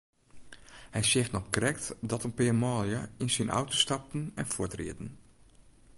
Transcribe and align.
Hy 0.95 1.01
seach 1.09 1.33
noch 1.33 1.51
krekt 1.55 1.85
dat 2.09 2.25
in 2.27 2.35
pear 2.37 2.55
manlju 2.63 3.01
yn 3.23 3.33
syn 3.35 3.53
auto 3.57 3.75
stapten 3.83 4.23
en 4.39 4.51
fuortrieden. 4.53 5.09